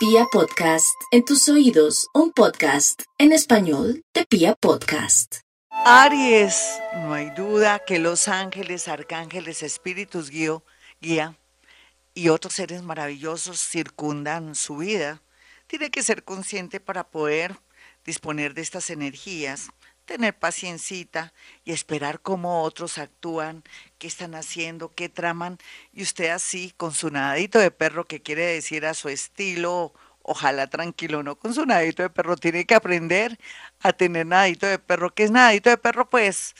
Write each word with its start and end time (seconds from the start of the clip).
Pia 0.00 0.24
Podcast, 0.32 0.98
en 1.10 1.26
tus 1.26 1.46
oídos, 1.50 2.08
un 2.14 2.32
podcast 2.32 3.02
en 3.18 3.32
español 3.32 4.02
de 4.14 4.24
Pia 4.24 4.54
Podcast. 4.54 5.40
Aries, 5.84 6.80
no 6.94 7.12
hay 7.12 7.28
duda 7.36 7.80
que 7.86 7.98
los 7.98 8.26
ángeles, 8.26 8.88
arcángeles, 8.88 9.62
espíritus 9.62 10.30
guía 10.30 11.36
y 12.14 12.28
otros 12.30 12.54
seres 12.54 12.82
maravillosos 12.82 13.60
circundan 13.60 14.54
su 14.54 14.78
vida. 14.78 15.22
Tiene 15.66 15.90
que 15.90 16.02
ser 16.02 16.24
consciente 16.24 16.80
para 16.80 17.10
poder 17.10 17.60
disponer 18.02 18.54
de 18.54 18.62
estas 18.62 18.88
energías 18.88 19.68
tener 20.10 20.34
paciencita 20.34 21.32
y 21.64 21.70
esperar 21.70 22.18
cómo 22.18 22.64
otros 22.64 22.98
actúan, 22.98 23.62
qué 23.98 24.08
están 24.08 24.34
haciendo, 24.34 24.92
qué 24.92 25.08
traman, 25.08 25.56
y 25.92 26.02
usted 26.02 26.30
así, 26.30 26.74
con 26.76 26.92
su 26.92 27.10
nadadito 27.10 27.60
de 27.60 27.70
perro, 27.70 28.08
que 28.08 28.20
quiere 28.20 28.44
decir 28.44 28.86
a 28.86 28.94
su 28.94 29.08
estilo, 29.08 29.94
ojalá 30.22 30.66
tranquilo, 30.66 31.22
no 31.22 31.36
con 31.36 31.54
su 31.54 31.64
nadadito 31.64 32.02
de 32.02 32.10
perro, 32.10 32.36
tiene 32.36 32.66
que 32.66 32.74
aprender 32.74 33.38
a 33.78 33.92
tener 33.92 34.26
nadadito 34.26 34.66
de 34.66 34.80
perro. 34.80 35.14
¿Qué 35.14 35.22
es 35.22 35.30
nadadito 35.30 35.70
de 35.70 35.78
perro? 35.78 36.10
Pues 36.10 36.56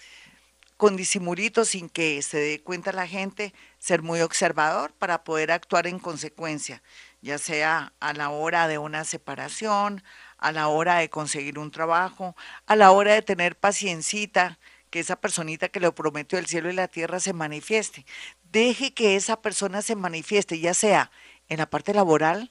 con 0.77 0.95
disimulito, 0.95 1.65
sin 1.65 1.89
que 1.89 2.23
se 2.23 2.39
dé 2.39 2.61
cuenta 2.61 2.93
la 2.93 3.09
gente, 3.09 3.53
ser 3.81 4.01
muy 4.03 4.21
observador 4.21 4.93
para 4.93 5.25
poder 5.25 5.51
actuar 5.51 5.89
en 5.89 5.99
consecuencia, 5.99 6.83
ya 7.23 7.39
sea 7.39 7.93
a 8.01 8.13
la 8.13 8.31
hora 8.31 8.69
de 8.69 8.79
una 8.79 9.05
separación, 9.05 10.03
a 10.39 10.53
la 10.53 10.69
hora 10.69 10.99
de 10.99 11.11
conseguir 11.11 11.59
un 11.59 11.71
trabajo, 11.71 12.35
a 12.67 12.77
la 12.77 12.91
hora 12.93 13.15
de 13.15 13.23
tener 13.23 13.57
paciencita, 13.57 14.59
que 14.91 15.01
esa 15.01 15.17
personita 15.17 15.69
que 15.69 15.81
le 15.81 15.93
prometió 15.93 16.39
el 16.39 16.47
cielo 16.47 16.71
y 16.71 16.75
la 16.75 16.89
tierra 16.89 17.21
se 17.21 17.33
manifieste. 17.33 18.05
Deje 18.51 18.93
que 18.93 19.17
esa 19.17 19.41
persona 19.41 19.83
se 19.83 19.95
manifieste, 19.95 20.59
ya 20.59 20.75
sea 20.75 21.13
en 21.49 21.59
la 21.59 21.67
parte 21.71 21.95
laboral, 21.95 22.51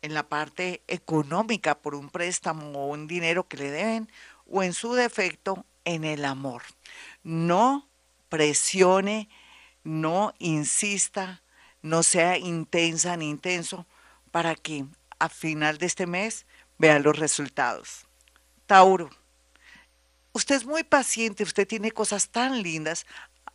en 0.00 0.14
la 0.14 0.28
parte 0.28 0.82
económica 0.88 1.76
por 1.76 1.94
un 1.94 2.08
préstamo 2.08 2.70
o 2.72 2.88
un 2.88 3.06
dinero 3.06 3.48
que 3.48 3.58
le 3.58 3.70
deben, 3.70 4.10
o 4.50 4.62
en 4.62 4.72
su 4.72 4.94
defecto 4.94 5.66
en 5.84 6.04
el 6.04 6.24
amor. 6.24 6.62
No 7.22 7.86
presione, 8.28 9.28
no 9.82 10.34
insista, 10.38 11.42
no 11.82 12.02
sea 12.02 12.38
intensa 12.38 13.16
ni 13.16 13.28
intenso 13.28 13.86
para 14.34 14.56
que 14.56 14.84
a 15.20 15.28
final 15.28 15.78
de 15.78 15.86
este 15.86 16.08
mes 16.08 16.44
Vean 16.76 17.04
los 17.04 17.16
resultados. 17.16 18.04
Tauro, 18.66 19.08
usted 20.32 20.56
es 20.56 20.66
muy 20.66 20.82
paciente, 20.82 21.44
usted 21.44 21.68
tiene 21.68 21.92
cosas 21.92 22.30
tan 22.30 22.64
lindas, 22.64 23.06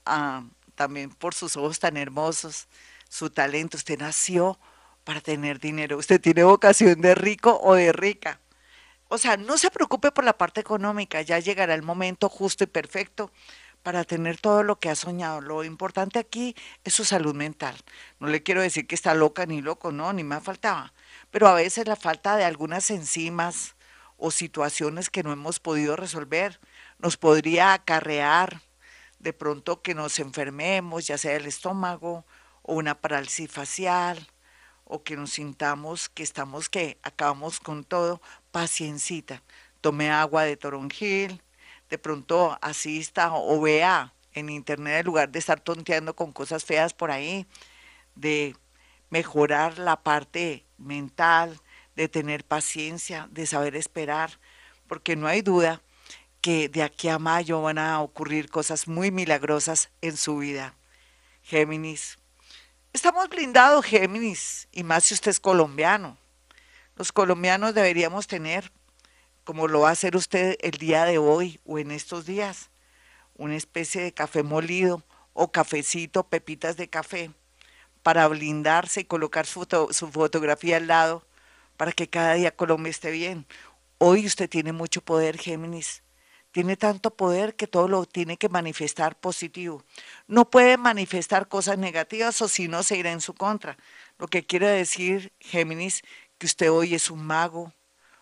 ah, 0.06 0.46
también 0.76 1.10
por 1.10 1.34
sus 1.34 1.58
ojos 1.58 1.80
tan 1.80 1.98
hermosos, 1.98 2.70
su 3.10 3.30
talento, 3.30 3.76
usted 3.76 4.00
nació 4.00 4.58
para 5.04 5.20
tener 5.20 5.60
dinero, 5.60 5.98
usted 5.98 6.22
tiene 6.22 6.46
vocación 6.46 7.02
de 7.02 7.14
rico 7.14 7.60
o 7.62 7.74
de 7.74 7.92
rica. 7.92 8.40
O 9.10 9.18
sea, 9.18 9.36
no 9.36 9.58
se 9.58 9.72
preocupe 9.72 10.14
por 10.14 10.24
la 10.24 10.38
parte 10.38 10.62
económica, 10.62 11.22
ya 11.22 11.40
llegará 11.40 11.74
el 11.74 11.82
momento 11.82 12.30
justo 12.30 12.64
y 12.64 12.68
perfecto 12.68 13.34
para 13.84 14.04
tener 14.04 14.38
todo 14.40 14.64
lo 14.64 14.80
que 14.80 14.90
ha 14.90 14.96
soñado. 14.96 15.42
Lo 15.42 15.64
importante 15.64 16.20
aquí 16.20 16.56
es 16.84 16.94
su 16.94 17.06
salud 17.06 17.36
mental. 17.36 17.76
No 18.20 18.28
le 18.28 18.44
quiero 18.44 18.62
decir 18.62 18.88
que 18.88 18.96
está 18.96 19.14
loca 19.14 19.46
ni 19.46 19.62
loco, 19.62 19.92
no, 19.92 20.14
ni 20.14 20.24
me 20.24 20.40
faltaba 20.42 20.94
pero 21.32 21.48
a 21.48 21.54
veces 21.54 21.88
la 21.88 21.96
falta 21.96 22.36
de 22.38 22.44
algunas 22.44 22.90
enzimas 22.92 23.76
o 24.18 24.32
situaciones 24.32 25.10
que 25.10 25.24
no 25.24 25.32
hemos 25.32 25.60
podido 25.60 25.96
resolver 25.96 26.60
nos 26.98 27.18
podría 27.18 27.74
acarrear 27.74 28.62
de 29.20 29.34
pronto 29.34 29.82
que 29.82 29.96
nos 29.96 30.20
enfermemos, 30.20 31.08
ya 31.08 31.18
sea 31.18 31.36
el 31.36 31.46
estómago 31.46 32.26
o 32.62 32.76
una 32.76 33.00
parálisis 33.00 33.52
facial 33.52 34.28
o 34.86 35.04
que 35.04 35.16
nos 35.16 35.32
sintamos 35.32 36.10
que 36.10 36.24
estamos 36.24 36.70
que 36.70 36.98
acabamos 37.04 37.60
con 37.60 37.84
todo, 37.84 38.22
paciencita. 38.52 39.44
Tome 39.82 40.10
agua 40.10 40.44
de 40.44 40.58
toronjil, 40.58 41.42
de 41.90 41.98
pronto 41.98 42.58
asista 42.62 43.34
o 43.34 43.60
vea 43.62 44.14
en 44.34 44.50
internet 44.50 45.00
en 45.00 45.06
lugar 45.06 45.30
de 45.30 45.40
estar 45.40 45.60
tonteando 45.60 46.16
con 46.16 46.32
cosas 46.32 46.64
feas 46.64 46.94
por 46.94 47.12
ahí, 47.12 47.48
de 48.16 48.56
mejorar 49.10 49.80
la 49.80 50.02
parte 50.02 50.66
mental, 50.78 51.60
de 51.96 52.08
tener 52.08 52.46
paciencia, 52.46 53.28
de 53.32 53.46
saber 53.46 53.76
esperar, 53.76 54.40
porque 54.88 55.16
no 55.16 55.28
hay 55.28 55.42
duda 55.42 55.82
que 56.42 56.70
de 56.70 56.84
aquí 56.84 57.10
a 57.10 57.20
mayo 57.20 57.62
van 57.62 57.78
a 57.78 58.02
ocurrir 58.02 58.50
cosas 58.50 58.88
muy 58.88 59.12
milagrosas 59.12 59.90
en 60.02 60.16
su 60.16 60.38
vida. 60.38 60.76
Géminis. 61.44 62.18
Estamos 62.94 63.28
blindados, 63.30 63.86
Géminis, 63.86 64.68
y 64.72 64.84
más 64.84 65.06
si 65.06 65.14
usted 65.14 65.32
es 65.32 65.40
colombiano. 65.40 66.18
Los 66.96 67.12
colombianos 67.12 67.74
deberíamos 67.74 68.28
tener, 68.28 68.72
como 69.44 69.68
lo 69.68 69.82
va 69.82 69.90
a 69.90 69.94
hacer 69.94 70.16
usted 70.16 70.58
el 70.62 70.72
día 70.72 71.06
de 71.06 71.18
hoy 71.18 71.60
o 71.66 71.80
en 71.80 71.92
estos 71.92 72.26
días, 72.26 72.70
una 73.36 73.56
especie 73.56 74.02
de 74.02 74.14
café 74.14 74.44
molido 74.44 75.04
o 75.34 75.52
cafecito, 75.52 76.28
pepitas 76.28 76.78
de 76.78 76.90
café, 76.90 77.32
para 78.04 78.28
blindarse 78.28 79.02
y 79.02 79.06
colocar 79.06 79.46
su, 79.46 79.68
su 79.92 80.12
fotografía 80.12 80.78
al 80.78 80.88
lado 80.88 81.26
para 81.80 81.94
que 81.94 82.10
cada 82.10 82.34
día 82.34 82.56
Colombia 82.56 82.90
esté 82.90 83.10
bien. 83.10 83.46
Hoy 84.00 84.26
usted 84.26 84.50
tiene 84.50 84.74
mucho 84.74 85.02
poder, 85.02 85.38
Géminis. 85.38 86.04
Tiene 86.52 86.76
tanto 86.76 87.16
poder 87.16 87.56
que 87.56 87.68
todo 87.68 87.88
lo 87.88 88.06
tiene 88.06 88.36
que 88.36 88.50
manifestar 88.50 89.18
positivo. 89.18 89.86
No 90.28 90.50
puede 90.50 90.78
manifestar 90.78 91.48
cosas 91.48 91.78
negativas 91.78 92.42
o 92.42 92.50
si 92.50 92.68
no 92.68 92.84
se 92.84 92.98
irá 92.98 93.12
en 93.12 93.22
su 93.22 93.34
contra. 93.34 93.78
Lo 94.18 94.28
que 94.28 94.46
quiere 94.46 94.68
decir, 94.68 95.32
Géminis, 95.40 96.02
que 96.38 96.48
usted 96.48 96.70
hoy 96.70 96.96
es 96.96 97.10
un 97.10 97.24
mago. 97.24 97.74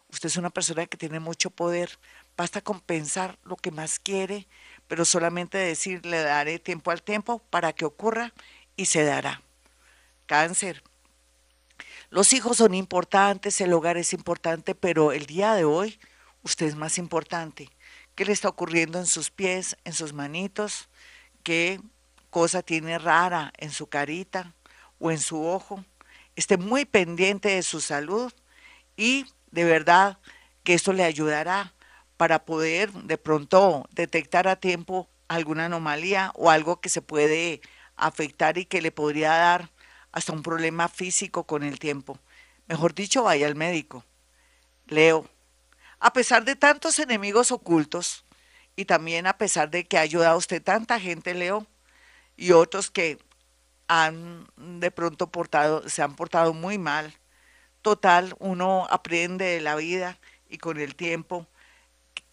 Usted 0.09 0.27
es 0.27 0.37
una 0.37 0.49
persona 0.49 0.85
que 0.85 0.97
tiene 0.97 1.19
mucho 1.19 1.49
poder. 1.49 1.99
Basta 2.35 2.61
con 2.61 2.79
pensar 2.79 3.37
lo 3.43 3.55
que 3.55 3.71
más 3.71 3.99
quiere, 3.99 4.47
pero 4.87 5.05
solamente 5.05 5.57
decir 5.57 6.05
le 6.05 6.21
daré 6.21 6.59
tiempo 6.59 6.91
al 6.91 7.01
tiempo 7.01 7.39
para 7.49 7.73
que 7.73 7.85
ocurra 7.85 8.33
y 8.75 8.85
se 8.85 9.03
dará 9.03 9.41
cáncer. 10.27 10.83
Los 12.09 12.31
hijos 12.33 12.57
son 12.57 12.73
importantes, 12.73 13.59
el 13.59 13.73
hogar 13.73 13.97
es 13.97 14.13
importante, 14.13 14.75
pero 14.75 15.11
el 15.11 15.25
día 15.25 15.55
de 15.55 15.65
hoy 15.65 15.99
usted 16.43 16.67
es 16.67 16.75
más 16.75 16.97
importante. 16.97 17.69
¿Qué 18.15 18.23
le 18.23 18.31
está 18.31 18.47
ocurriendo 18.49 18.99
en 18.99 19.05
sus 19.07 19.29
pies, 19.29 19.77
en 19.83 19.93
sus 19.93 20.13
manitos? 20.13 20.89
¿Qué 21.43 21.81
cosa 22.29 22.61
tiene 22.61 22.97
rara 22.97 23.51
en 23.57 23.71
su 23.71 23.87
carita 23.87 24.53
o 24.99 25.11
en 25.11 25.19
su 25.19 25.43
ojo? 25.45 25.83
Esté 26.35 26.57
muy 26.57 26.85
pendiente 26.85 27.49
de 27.49 27.63
su 27.63 27.81
salud 27.81 28.31
y 28.95 29.25
de 29.57 29.63
verdad 29.63 30.19
que 30.63 30.75
esto 30.75 30.93
le 30.93 31.03
ayudará 31.03 31.73
para 32.15 32.45
poder 32.45 32.91
de 32.91 33.17
pronto 33.17 33.89
detectar 33.89 34.47
a 34.47 34.55
tiempo 34.55 35.09
alguna 35.27 35.65
anomalía 35.65 36.31
o 36.35 36.51
algo 36.51 36.79
que 36.79 36.89
se 36.89 37.01
puede 37.01 37.61
afectar 37.95 38.59
y 38.59 38.65
que 38.65 38.83
le 38.83 38.91
podría 38.91 39.31
dar 39.31 39.71
hasta 40.11 40.31
un 40.31 40.43
problema 40.43 40.89
físico 40.89 41.45
con 41.45 41.63
el 41.63 41.79
tiempo. 41.79 42.19
Mejor 42.67 42.93
dicho, 42.93 43.23
vaya 43.23 43.47
al 43.47 43.55
médico. 43.55 44.05
Leo, 44.85 45.27
a 45.99 46.13
pesar 46.13 46.45
de 46.45 46.55
tantos 46.55 46.99
enemigos 46.99 47.51
ocultos 47.51 48.25
y 48.75 48.85
también 48.85 49.25
a 49.25 49.39
pesar 49.39 49.71
de 49.71 49.87
que 49.87 49.97
ha 49.97 50.01
ayudado 50.01 50.35
a 50.35 50.37
usted 50.37 50.61
tanta 50.61 50.99
gente, 50.99 51.33
Leo, 51.33 51.65
y 52.35 52.51
otros 52.51 52.91
que 52.91 53.17
han 53.87 54.45
de 54.55 54.91
pronto 54.91 55.31
portado, 55.31 55.89
se 55.89 56.03
han 56.03 56.15
portado 56.15 56.53
muy 56.53 56.77
mal, 56.77 57.11
total, 57.87 58.35
uno 58.39 58.85
aprende 58.89 59.45
de 59.45 59.61
la 59.61 59.77
vida 59.77 60.19
y 60.49 60.57
con 60.57 60.77
el 60.77 60.93
tiempo 60.93 61.47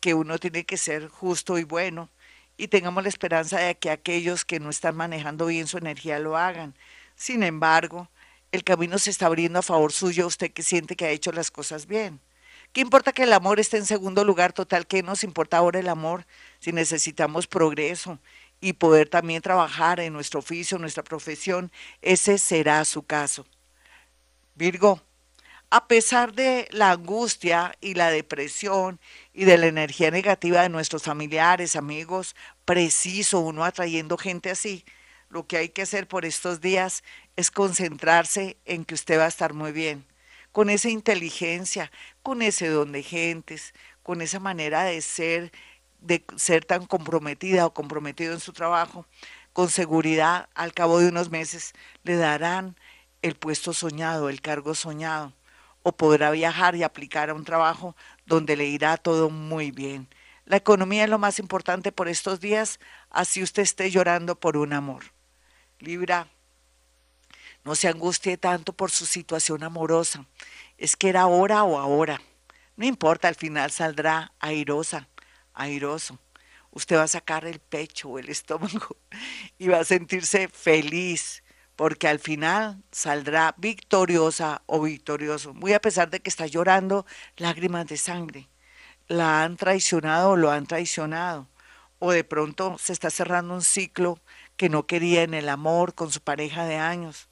que 0.01 0.13
uno 0.13 0.37
tiene 0.39 0.65
que 0.65 0.77
ser 0.77 1.07
justo 1.07 1.59
y 1.59 1.63
bueno 1.63 2.11
y 2.57 2.67
tengamos 2.67 3.05
la 3.05 3.09
esperanza 3.09 3.61
de 3.61 3.77
que 3.77 3.91
aquellos 3.91 4.45
que 4.45 4.59
no 4.59 4.69
están 4.69 4.97
manejando 4.97 5.47
bien 5.47 5.69
su 5.69 5.79
energía 5.79 6.19
lo 6.19 6.37
hagan. 6.37 6.75
Sin 7.15 7.45
embargo, 7.45 8.09
el 8.51 8.65
camino 8.65 8.99
se 8.99 9.11
está 9.11 9.27
abriendo 9.27 9.61
a 9.61 9.63
favor 9.63 9.93
suyo, 9.93 10.27
usted 10.27 10.51
que 10.51 10.65
siente 10.65 10.97
que 10.97 11.05
ha 11.05 11.11
hecho 11.11 11.31
las 11.31 11.53
cosas 11.53 11.87
bien. 11.87 12.19
¿Qué 12.73 12.81
importa 12.81 13.13
que 13.13 13.23
el 13.23 13.33
amor 13.33 13.61
esté 13.61 13.77
en 13.77 13.87
segundo 13.87 14.25
lugar? 14.25 14.53
Total, 14.53 14.89
¿qué 14.89 15.05
nos 15.05 15.23
importa 15.23 15.59
ahora 15.59 15.79
el 15.79 15.89
amor 15.89 16.27
si 16.59 16.73
necesitamos 16.73 17.47
progreso 17.47 18.19
y 18.61 18.73
poder 18.73 19.09
también 19.09 19.41
trabajar 19.41 20.01
en 20.01 20.13
nuestro 20.15 20.41
oficio, 20.41 20.79
nuestra 20.79 21.05
profesión? 21.05 21.71
Ese 22.03 22.39
será 22.39 22.85
su 22.85 23.05
caso. 23.05 23.47
Virgo, 24.57 25.01
a 25.71 25.89
pesar 25.89 26.35
de 26.35 26.69
la 26.71 26.93
angustia 26.93 27.77
y 27.81 27.95
la 27.95 28.11
depresión 28.11 29.01
y 29.33 29.45
de 29.45 29.59
la 29.59 29.67
energía 29.67 30.11
negativa 30.11 30.63
de 30.63 30.69
nuestros 30.69 31.03
familiares, 31.03 31.77
amigos, 31.77 32.37
preciso 32.65 33.41
uno 33.41 33.65
atrayendo 33.65 34.17
gente 34.17 34.51
así, 34.51 34.85
lo 35.29 35.47
que 35.47 35.57
hay 35.57 35.69
que 35.71 35.83
hacer 35.83 36.07
por 36.07 36.25
estos 36.25 36.61
días 36.61 37.03
es 37.37 37.51
concentrarse 37.51 38.57
en 38.65 38.85
que 38.85 38.95
usted 38.95 39.19
va 39.19 39.25
a 39.25 39.29
estar 39.29 39.53
muy 39.53 39.73
bien, 39.73 40.07
con 40.53 40.71
esa 40.71 40.89
inteligencia, 40.89 41.91
con 42.23 42.41
ese 42.41 42.69
don 42.69 42.93
de 42.93 43.03
gentes, 43.03 43.75
con 44.05 44.23
esa 44.23 44.39
manera 44.39 44.85
de 44.85 45.03
ser, 45.03 45.51
de 46.01 46.25
ser 46.37 46.65
tan 46.65 46.87
comprometida 46.87 47.67
o 47.67 47.75
comprometido 47.75 48.33
en 48.33 48.41
su 48.41 48.53
trabajo, 48.53 49.07
con 49.53 49.71
seguridad, 49.71 50.49
al 50.55 50.73
cabo 50.73 51.01
de 51.01 51.09
unos 51.09 51.31
meses 51.31 51.73
le 52.05 52.17
darán 52.17 52.77
el 53.23 53.35
puesto 53.35 53.73
soñado, 53.73 54.29
el 54.29 54.41
cargo 54.41 54.75
soñado. 54.75 55.33
O 55.85 55.93
podrá 55.93 56.33
viajar 56.33 56.75
y 56.75 56.83
aplicar 56.83 57.31
a 57.31 57.35
un 57.35 57.45
trabajo 57.45 57.95
donde 58.27 58.57
le 58.57 58.65
irá 58.65 58.97
todo 58.97 59.31
muy 59.31 59.71
bien. 59.71 60.09
La 60.47 60.57
economía 60.57 61.05
es 61.05 61.11
lo 61.11 61.19
más 61.19 61.39
importante 61.39 61.93
por 61.93 62.09
estos 62.09 62.41
días, 62.41 62.81
así 63.11 63.43
usted 63.43 63.63
esté 63.63 63.91
llorando 63.91 64.35
por 64.35 64.57
un 64.57 64.73
amor. 64.73 65.05
Libra, 65.79 66.27
no 67.65 67.75
se 67.75 67.89
angustie 67.89 68.39
tanto 68.39 68.73
por 68.73 68.91
su 68.91 69.05
situación 69.07 69.63
amorosa. 69.63 70.25
Es 70.79 70.97
que 70.97 71.11
era 71.11 71.23
ahora 71.23 71.65
o 71.65 71.79
ahora. 71.79 72.21
No 72.77 72.87
importa, 72.87 73.29
al 73.29 73.35
final 73.35 73.71
saldrá 73.71 74.33
airosa, 74.41 75.09
airoso. 75.53 76.19
Usted 76.73 76.97
va 76.97 77.03
a 77.03 77.09
sacar 77.09 77.45
el 77.45 77.61
pecho 77.61 78.09
o 78.09 78.19
el 78.19 78.31
estómago 78.31 78.97
y 79.59 79.69
va 79.69 79.81
a 79.81 79.85
sentirse 79.85 80.49
feliz, 80.49 81.44
porque 81.77 82.09
al 82.09 82.19
final 82.19 82.83
saldrá 82.93 83.55
victoriosa 83.59 84.63
o 84.67 84.81
victorioso, 84.81 85.55
muy 85.55 85.73
a 85.73 85.81
pesar 85.81 86.11
de 86.11 86.21
que 86.21 86.31
está 86.31 86.47
llorando 86.47 87.07
lágrimas 87.37 87.87
de 87.87 87.97
sangre. 87.97 88.49
La 89.09 89.43
han 89.43 89.57
traicionado 89.57 90.31
o 90.31 90.37
lo 90.37 90.51
han 90.51 90.67
traicionado, 90.67 91.49
o 91.99 92.13
de 92.13 92.25
pronto 92.25 92.77
se 92.79 92.93
está 92.93 93.11
cerrando 93.11 93.55
un 93.55 93.63
ciclo 93.63 94.21
que 94.57 94.69
no 94.69 94.87
quería 94.87 95.23
en 95.23 95.35
el 95.35 95.49
amor 95.49 95.95
con 95.95 96.11
su 96.11 96.21
pareja 96.21 96.65
de 96.65 96.77
años. 96.77 97.29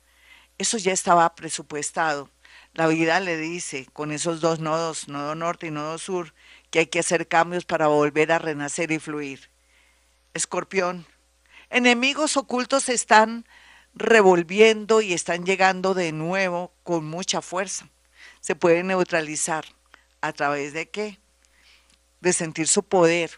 Eso 0.59 0.77
ya 0.79 0.93
estaba 0.93 1.35
presupuestado. 1.35 2.29
La 2.75 2.87
vida 2.87 3.21
le 3.21 3.37
dice, 3.37 3.87
con 3.93 4.13
esos 4.13 4.41
dos 4.41 4.59
nodos, 4.59 5.09
nodo 5.09 5.35
norte 5.35 5.69
y 5.69 5.71
nodo 5.71 5.99
sur, 5.99 6.35
que 6.71 6.81
hay 6.81 6.87
que 6.87 7.01
hacer 7.01 7.29
cambios 7.29 7.65
para 7.65 7.87
volver 7.87 8.33
a 8.33 8.39
renacer 8.39 8.91
y 8.93 8.99
fluir. 8.99 9.51
Escorpión, 10.35 11.07
enemigos 11.71 12.37
ocultos 12.37 12.89
están 12.89 13.45
revolviendo 13.95 15.01
y 15.01 15.13
están 15.13 15.45
llegando 15.45 15.95
de 15.95 16.13
nuevo 16.13 16.73
con 16.83 17.05
mucha 17.05 17.43
fuerza. 17.43 17.89
Se 18.41 18.55
puede 18.55 18.83
neutralizar. 18.83 19.65
¿A 20.21 20.33
través 20.33 20.73
de 20.73 20.89
qué? 20.89 21.19
De 22.21 22.33
sentir 22.33 22.69
su 22.69 22.85
poder. 22.85 23.33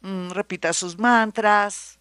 Mm, 0.00 0.30
repita 0.30 0.72
sus 0.72 0.98
mantras, 0.98 1.98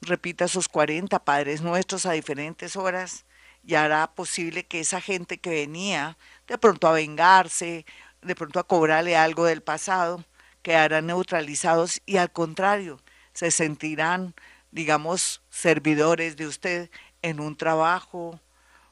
repita 0.00 0.48
sus 0.48 0.68
40 0.68 1.24
padres 1.24 1.60
nuestros 1.60 2.06
a 2.06 2.12
diferentes 2.12 2.76
horas 2.76 3.24
y 3.62 3.74
hará 3.74 4.14
posible 4.14 4.66
que 4.66 4.80
esa 4.80 5.00
gente 5.00 5.38
que 5.38 5.50
venía 5.50 6.16
de 6.46 6.58
pronto 6.58 6.88
a 6.88 6.92
vengarse, 6.92 7.86
de 8.22 8.34
pronto 8.34 8.60
a 8.60 8.66
cobrarle 8.66 9.16
algo 9.16 9.44
del 9.44 9.62
pasado, 9.62 10.24
quedarán 10.62 11.06
neutralizados 11.06 12.00
y 12.06 12.16
al 12.18 12.32
contrario, 12.32 13.00
se 13.32 13.50
sentirán, 13.50 14.34
digamos, 14.74 15.40
servidores 15.50 16.36
de 16.36 16.48
usted 16.48 16.90
en 17.22 17.38
un 17.38 17.56
trabajo, 17.56 18.40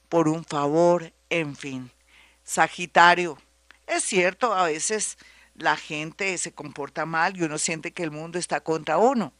por 0.09 0.29
un 0.29 0.45
favor, 0.45 1.13
en 1.29 1.57
fin. 1.57 1.91
Sagitario, 2.45 3.37
es 3.89 4.05
cierto, 4.05 4.55
a 4.55 4.67
veces 4.67 5.19
la 5.57 5.77
gente 5.77 6.39
se 6.39 6.53
comporta 6.53 7.05
mal 7.05 7.37
y 7.37 7.43
uno 7.43 7.59
siente 7.59 7.93
que 7.93 8.05
el 8.05 8.13
mundo 8.13 8.39
está 8.39 8.61
contra 8.61 8.97
uno, 8.97 9.33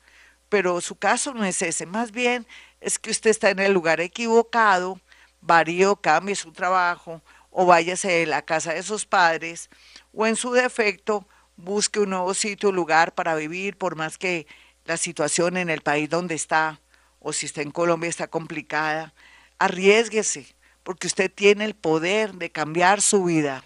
pero 0.49 0.81
su 0.81 0.97
caso 0.97 1.33
no 1.33 1.45
es 1.45 1.63
ese, 1.63 1.87
más 1.87 2.11
bien 2.11 2.45
es 2.81 2.99
que 2.99 3.11
usted 3.11 3.31
está 3.31 3.51
en 3.51 3.61
el 3.61 3.73
lugar 3.73 4.01
equivocado, 4.01 5.01
varío, 5.41 5.95
cambie 5.95 6.35
su 6.35 6.51
trabajo 6.51 7.23
o 7.51 7.67
váyase 7.67 8.09
de 8.09 8.27
la 8.27 8.43
casa 8.43 8.75
de 8.75 8.83
sus 8.83 9.07
padres 9.07 9.71
o 10.13 10.27
en 10.27 10.35
su 10.35 10.51
defecto 10.51 11.25
busque 11.55 12.01
un 12.01 12.11
nuevo 12.11 12.35
sitio, 12.35 12.73
lugar 12.73 13.15
para 13.15 13.37
vivir, 13.37 13.77
por 13.77 13.95
más 13.95 14.19
que 14.19 14.49
la 14.85 14.97
situación 14.97 15.57
en 15.57 15.71
el 15.71 15.81
país 15.81 16.09
donde 16.09 16.35
está 16.35 16.81
o 17.21 17.33
si 17.33 17.47
está 17.47 17.63
en 17.63 17.71
Colombia 17.71 18.11
está 18.11 18.27
complicada, 18.27 19.15
arriesguese, 19.59 20.47
porque 20.83 21.07
usted 21.07 21.31
tiene 21.33 21.65
el 21.65 21.75
poder 21.75 22.35
de 22.35 22.51
cambiar 22.51 23.01
su 23.01 23.25
vida. 23.25 23.65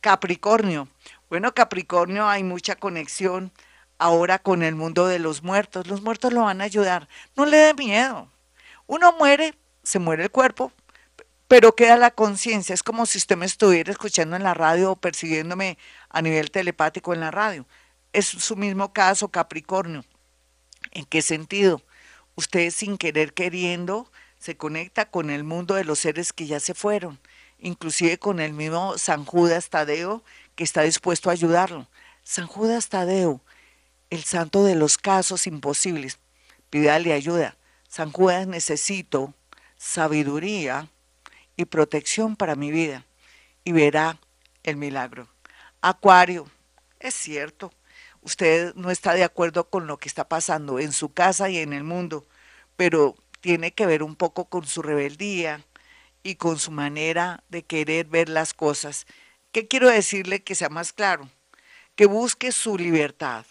Capricornio. 0.00 0.88
Bueno, 1.28 1.52
Capricornio, 1.52 2.26
hay 2.26 2.42
mucha 2.42 2.76
conexión 2.76 3.52
ahora 3.98 4.38
con 4.38 4.62
el 4.62 4.74
mundo 4.74 5.06
de 5.06 5.18
los 5.18 5.42
muertos. 5.42 5.86
Los 5.86 6.00
muertos 6.00 6.32
lo 6.32 6.42
van 6.42 6.62
a 6.62 6.64
ayudar. 6.64 7.08
No 7.36 7.44
le 7.44 7.58
dé 7.58 7.74
miedo. 7.74 8.30
Uno 8.86 9.12
muere, 9.18 9.54
se 9.82 9.98
muere 9.98 10.24
el 10.24 10.30
cuerpo, 10.30 10.72
pero 11.46 11.74
queda 11.74 11.98
la 11.98 12.10
conciencia. 12.10 12.72
Es 12.72 12.82
como 12.82 13.04
si 13.04 13.18
usted 13.18 13.36
me 13.36 13.46
estuviera 13.46 13.92
escuchando 13.92 14.36
en 14.36 14.42
la 14.42 14.54
radio 14.54 14.92
o 14.92 14.96
persiguiéndome 14.96 15.76
a 16.08 16.22
nivel 16.22 16.50
telepático 16.50 17.12
en 17.12 17.20
la 17.20 17.30
radio. 17.30 17.66
Es 18.14 18.28
su 18.28 18.56
mismo 18.56 18.94
caso, 18.94 19.28
Capricornio. 19.28 20.02
¿En 20.92 21.04
qué 21.04 21.20
sentido? 21.20 21.82
usted 22.34 22.70
sin 22.70 22.98
querer 22.98 23.32
queriendo 23.32 24.10
se 24.38 24.56
conecta 24.56 25.10
con 25.10 25.30
el 25.30 25.44
mundo 25.44 25.74
de 25.74 25.84
los 25.84 26.00
seres 26.00 26.32
que 26.32 26.46
ya 26.46 26.60
se 26.60 26.74
fueron, 26.74 27.18
inclusive 27.58 28.18
con 28.18 28.40
el 28.40 28.52
mismo 28.52 28.98
San 28.98 29.24
Judas 29.24 29.70
Tadeo 29.70 30.22
que 30.54 30.64
está 30.64 30.82
dispuesto 30.82 31.30
a 31.30 31.32
ayudarlo. 31.32 31.88
San 32.22 32.46
Judas 32.46 32.88
Tadeo, 32.88 33.40
el 34.10 34.24
santo 34.24 34.64
de 34.64 34.74
los 34.74 34.98
casos 34.98 35.46
imposibles, 35.46 36.18
pídale 36.70 37.12
ayuda. 37.12 37.56
San 37.88 38.12
Judas 38.12 38.46
necesito 38.46 39.32
sabiduría 39.76 40.88
y 41.56 41.64
protección 41.64 42.36
para 42.36 42.56
mi 42.56 42.70
vida 42.70 43.06
y 43.64 43.72
verá 43.72 44.18
el 44.62 44.76
milagro. 44.76 45.28
Acuario, 45.80 46.46
es 46.98 47.14
cierto, 47.14 47.72
usted 48.24 48.74
no 48.74 48.90
está 48.90 49.14
de 49.14 49.22
acuerdo 49.22 49.70
con 49.70 49.86
lo 49.86 49.98
que 49.98 50.08
está 50.08 50.28
pasando 50.28 50.80
en 50.80 50.92
su 50.92 51.12
casa 51.12 51.50
y 51.50 51.58
en 51.58 51.72
el 51.72 51.84
mundo, 51.84 52.26
pero 52.76 53.14
tiene 53.40 53.72
que 53.72 53.86
ver 53.86 54.02
un 54.02 54.16
poco 54.16 54.46
con 54.46 54.66
su 54.66 54.82
rebeldía 54.82 55.64
y 56.22 56.36
con 56.36 56.58
su 56.58 56.70
manera 56.70 57.44
de 57.50 57.62
querer 57.62 58.06
ver 58.06 58.28
las 58.28 58.54
cosas. 58.54 59.06
¿Qué 59.52 59.68
quiero 59.68 59.88
decirle 59.88 60.42
que 60.42 60.54
sea 60.54 60.70
más 60.70 60.92
claro? 60.92 61.28
Que 61.94 62.06
busque 62.06 62.50
su 62.50 62.78
libertad, 62.78 63.44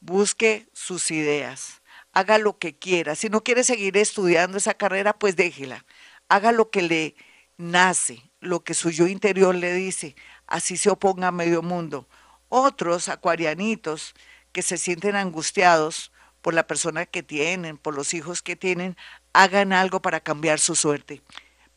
busque 0.00 0.66
sus 0.72 1.10
ideas, 1.10 1.82
haga 2.12 2.38
lo 2.38 2.58
que 2.58 2.74
quiera. 2.74 3.14
Si 3.14 3.28
no 3.28 3.44
quiere 3.44 3.62
seguir 3.62 3.96
estudiando 3.98 4.56
esa 4.56 4.74
carrera, 4.74 5.12
pues 5.12 5.36
déjela. 5.36 5.84
Haga 6.28 6.50
lo 6.50 6.70
que 6.70 6.82
le 6.82 7.14
nace, 7.58 8.22
lo 8.40 8.64
que 8.64 8.74
su 8.74 8.90
yo 8.90 9.06
interior 9.06 9.54
le 9.54 9.74
dice. 9.74 10.16
Así 10.46 10.78
se 10.78 10.88
oponga 10.88 11.28
a 11.28 11.32
medio 11.32 11.62
mundo. 11.62 12.08
Otros 12.48 13.08
acuarianitos 13.08 14.14
que 14.52 14.62
se 14.62 14.78
sienten 14.78 15.16
angustiados 15.16 16.12
por 16.40 16.54
la 16.54 16.66
persona 16.66 17.06
que 17.06 17.22
tienen, 17.22 17.76
por 17.76 17.94
los 17.94 18.14
hijos 18.14 18.40
que 18.40 18.56
tienen, 18.56 18.96
hagan 19.32 19.72
algo 19.72 20.00
para 20.00 20.20
cambiar 20.20 20.60
su 20.60 20.76
suerte. 20.76 21.22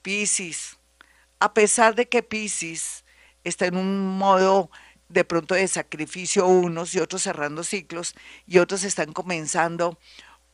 Piscis, 0.01 0.77
a 1.39 1.54
pesar 1.54 1.95
de 1.95 2.07
que 2.07 2.24
Piscis 2.24 3.04
está 3.44 3.66
en 3.66 3.77
un 3.77 4.18
modo 4.18 4.69
de 5.07 5.26
pronto 5.26 5.56
de 5.56 5.68
sacrificio 5.68 6.45
unos 6.45 6.94
y 6.94 6.99
otros 6.99 7.23
cerrando 7.23 7.64
ciclos 7.64 8.14
y 8.45 8.59
otros 8.59 8.83
están 8.83 9.11
comenzando 9.11 9.97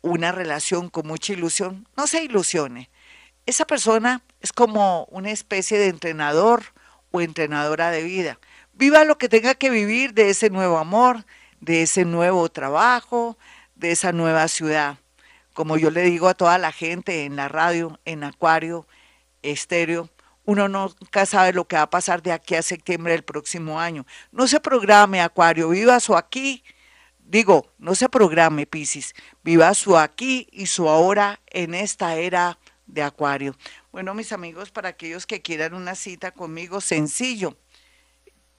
una 0.02 0.32
relación 0.32 0.90
con 0.90 1.08
mucha 1.08 1.34
ilusión, 1.34 1.88
no 1.98 2.08
se 2.08 2.24
ilusione. 2.24 2.90
Esa 3.46 3.68
persona 3.68 4.24
es 4.40 4.54
como 4.54 5.06
una 5.12 5.32
especie 5.32 5.78
de 5.78 5.90
entrenador 5.90 6.64
o 7.12 7.22
entrenadora 7.22 7.92
de 7.92 8.04
vida 8.04 8.40
viva 8.76 9.06
lo 9.06 9.18
que 9.18 9.30
tenga 9.30 9.56
que 9.56 9.70
vivir 9.70 10.14
de 10.14 10.30
ese 10.30 10.50
nuevo 10.50 10.78
amor, 10.78 11.26
de 11.60 11.82
ese 11.82 12.06
nuevo 12.06 12.50
trabajo, 12.50 13.38
de 13.76 13.92
esa 13.92 14.12
nueva 14.12 14.48
ciudad. 14.48 14.98
Como 15.54 15.78
yo 15.78 15.90
le 15.90 16.02
digo 16.02 16.28
a 16.28 16.34
toda 16.34 16.58
la 16.58 16.72
gente 16.72 17.24
en 17.24 17.38
la 17.38 17.48
radio, 17.48 18.00
en 18.06 18.24
Acuario, 18.24 18.88
Estéreo, 19.42 20.10
uno 20.44 20.68
nunca 20.68 21.26
sabe 21.26 21.54
lo 21.54 21.68
que 21.68 21.78
va 21.78 21.84
a 21.84 21.90
pasar 21.90 22.22
de 22.22 22.32
aquí 22.32 22.56
a 22.56 22.62
septiembre 22.62 23.14
del 23.14 23.24
próximo 23.24 23.80
año. 23.80 24.06
No 24.32 24.48
se 24.48 24.60
programe, 24.60 25.22
Acuario, 25.22 25.70
viva 25.70 26.00
su 26.00 26.16
aquí. 26.16 26.64
Digo, 27.20 27.74
no 27.80 27.96
se 27.96 28.10
programe, 28.10 28.68
Piscis, 28.68 29.16
viva 29.44 29.74
su 29.74 29.98
aquí 29.98 30.48
y 30.52 30.68
su 30.68 30.88
ahora 30.88 31.40
en 31.48 31.74
esta 31.74 32.16
era 32.18 32.60
de 32.86 33.02
Acuario. 33.02 33.56
Bueno, 33.92 34.14
mis 34.14 34.32
amigos, 34.32 34.70
para 34.70 34.90
aquellos 34.90 35.26
que 35.26 35.42
quieran 35.42 35.74
una 35.74 35.96
cita 35.96 36.32
conmigo, 36.32 36.82
sencillo 36.82 37.58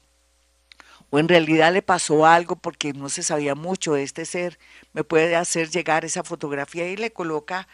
o 1.10 1.20
en 1.20 1.28
realidad 1.28 1.74
le 1.74 1.82
pasó 1.82 2.26
algo 2.26 2.56
porque 2.56 2.94
no 2.94 3.10
se 3.10 3.24
sabía 3.24 3.56
mucho 3.56 3.94
de 3.94 4.04
este 4.04 4.26
ser, 4.26 4.60
me 4.94 5.04
puede 5.04 5.36
hacer 5.36 5.70
llegar 5.70 6.06
esa 6.06 6.24
fotografía 6.24 6.90
y 6.90 6.98
le 6.98 7.12
coloca 7.12 7.68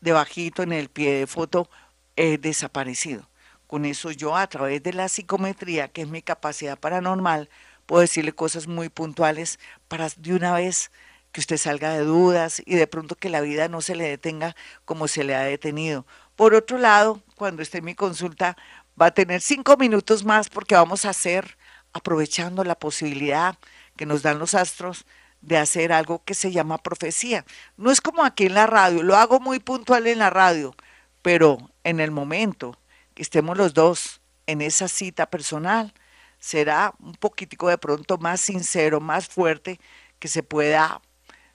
debajito 0.00 0.62
en 0.62 0.72
el 0.72 0.88
pie 0.88 1.12
de 1.14 1.26
foto 1.26 1.68
eh, 2.16 2.38
desaparecido. 2.38 3.28
Con 3.66 3.84
eso 3.84 4.10
yo 4.10 4.36
a 4.36 4.46
través 4.46 4.82
de 4.82 4.92
la 4.92 5.08
psicometría, 5.08 5.88
que 5.88 6.02
es 6.02 6.08
mi 6.08 6.22
capacidad 6.22 6.78
paranormal, 6.78 7.48
puedo 7.86 8.02
decirle 8.02 8.32
cosas 8.32 8.66
muy 8.66 8.88
puntuales 8.88 9.58
para 9.88 10.08
de 10.16 10.34
una 10.34 10.52
vez 10.54 10.90
que 11.32 11.40
usted 11.40 11.56
salga 11.56 11.94
de 11.94 12.04
dudas 12.04 12.62
y 12.66 12.74
de 12.74 12.86
pronto 12.86 13.16
que 13.16 13.30
la 13.30 13.40
vida 13.40 13.68
no 13.68 13.80
se 13.80 13.94
le 13.94 14.04
detenga 14.04 14.54
como 14.84 15.08
se 15.08 15.24
le 15.24 15.34
ha 15.34 15.42
detenido. 15.42 16.06
Por 16.36 16.54
otro 16.54 16.78
lado, 16.78 17.22
cuando 17.36 17.62
esté 17.62 17.78
en 17.78 17.86
mi 17.86 17.94
consulta, 17.94 18.56
va 19.00 19.06
a 19.06 19.14
tener 19.14 19.40
cinco 19.40 19.76
minutos 19.76 20.24
más 20.24 20.48
porque 20.50 20.74
vamos 20.74 21.04
a 21.04 21.10
hacer, 21.10 21.56
aprovechando 21.92 22.64
la 22.64 22.74
posibilidad 22.74 23.58
que 23.96 24.06
nos 24.06 24.22
dan 24.22 24.38
los 24.38 24.54
astros, 24.54 25.04
de 25.42 25.58
hacer 25.58 25.92
algo 25.92 26.22
que 26.24 26.34
se 26.34 26.52
llama 26.52 26.78
profecía. 26.78 27.44
No 27.76 27.90
es 27.90 28.00
como 28.00 28.24
aquí 28.24 28.46
en 28.46 28.54
la 28.54 28.66
radio, 28.66 29.02
lo 29.02 29.16
hago 29.16 29.40
muy 29.40 29.58
puntual 29.58 30.06
en 30.06 30.20
la 30.20 30.30
radio, 30.30 30.74
pero 31.20 31.70
en 31.84 32.00
el 32.00 32.10
momento 32.10 32.78
que 33.14 33.22
estemos 33.22 33.58
los 33.58 33.74
dos 33.74 34.20
en 34.46 34.62
esa 34.62 34.88
cita 34.88 35.26
personal, 35.26 35.92
será 36.38 36.94
un 36.98 37.14
poquitico 37.14 37.68
de 37.68 37.78
pronto 37.78 38.18
más 38.18 38.40
sincero, 38.40 39.00
más 39.00 39.28
fuerte, 39.28 39.78
que 40.18 40.28
se 40.28 40.42
pueda 40.42 41.00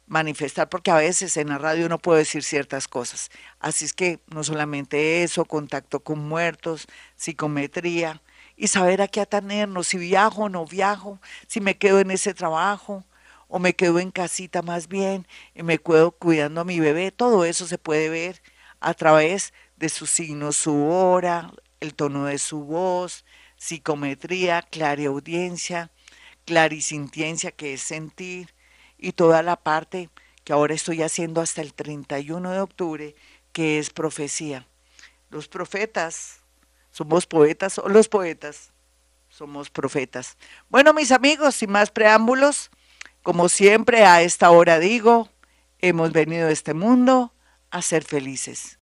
manifestar, 0.08 0.70
porque 0.70 0.92
a 0.92 0.96
veces 0.96 1.36
en 1.38 1.50
la 1.50 1.58
radio 1.58 1.90
no 1.90 2.00
puedo 2.00 2.18
decir 2.18 2.44
ciertas 2.44 2.88
cosas. 2.88 3.30
Así 3.60 3.86
es 3.86 3.94
que 3.94 4.20
no 4.28 4.44
solamente 4.44 5.24
eso, 5.24 5.46
contacto 5.46 6.00
con 6.02 6.20
muertos, 6.28 6.88
psicometría, 7.16 8.22
y 8.58 8.68
saber 8.68 9.02
a 9.02 9.08
qué 9.08 9.22
atenernos, 9.22 9.88
si 9.88 9.98
viajo 9.98 10.44
o 10.44 10.50
no 10.50 10.66
viajo, 10.66 11.20
si 11.48 11.62
me 11.62 11.78
quedo 11.78 12.00
en 12.00 12.12
ese 12.12 12.34
trabajo 12.34 13.06
o 13.48 13.60
me 13.60 13.76
quedo 13.76 14.00
en 14.00 14.12
casita 14.12 14.62
más 14.62 14.88
bien 14.88 15.28
y 15.56 15.64
me 15.64 15.78
quedo 15.78 16.12
cuidando 16.12 16.62
a 16.62 16.66
mi 16.66 16.80
bebé, 16.80 17.12
todo 17.12 17.46
eso 17.46 17.68
se 17.68 17.78
puede 17.78 18.10
ver 18.10 18.42
a 18.80 18.94
través 18.96 19.54
de 19.78 19.90
su 19.90 20.08
signo, 20.08 20.52
su 20.52 20.88
hora, 20.88 21.52
el 21.80 21.94
tono 21.94 22.26
de 22.26 22.40
su 22.40 22.64
voz, 22.64 23.24
psicometría, 23.56 24.64
clariaudiencia, 24.64 25.92
clarisintiencia, 26.46 27.52
que 27.52 27.74
es 27.74 27.82
sentir, 27.82 28.54
y 28.98 29.12
toda 29.12 29.44
la 29.44 29.56
parte 29.56 30.10
que 30.44 30.54
ahora 30.54 30.74
estoy 30.74 31.04
haciendo 31.04 31.42
hasta 31.42 31.62
el 31.62 31.74
31 31.74 32.52
de 32.52 32.60
octubre, 32.60 33.16
que 33.52 33.80
es 33.80 33.90
profecía. 33.92 34.68
Los 35.30 35.48
profetas, 35.48 36.42
somos 36.98 37.28
poetas 37.28 37.78
o 37.78 37.88
los 37.90 38.10
poetas 38.10 38.74
somos 39.30 39.70
profetas. 39.70 40.36
Bueno, 40.68 40.94
mis 40.94 41.12
amigos, 41.12 41.54
sin 41.54 41.70
más 41.70 41.92
preámbulos, 41.92 42.72
como 43.22 43.50
siempre 43.50 44.04
a 44.04 44.24
esta 44.24 44.50
hora 44.50 44.80
digo, 44.80 45.30
hemos 45.78 46.12
venido 46.12 46.48
a 46.48 46.52
este 46.52 46.74
mundo 46.74 47.36
a 47.70 47.84
ser 47.84 48.04
felices. 48.04 48.76